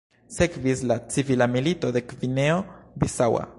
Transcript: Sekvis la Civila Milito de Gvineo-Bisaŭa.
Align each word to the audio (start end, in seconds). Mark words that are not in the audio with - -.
Sekvis 0.35 0.81
la 0.91 0.97
Civila 1.15 1.49
Milito 1.57 1.93
de 1.99 2.05
Gvineo-Bisaŭa. 2.13 3.49